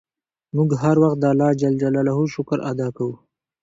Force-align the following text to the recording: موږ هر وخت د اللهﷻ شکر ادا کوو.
موږ 0.55 0.69
هر 0.81 0.95
وخت 1.03 1.17
د 1.21 1.25
اللهﷻ 1.31 2.33
شکر 2.35 2.57
ادا 2.71 2.87
کوو. 2.97 3.15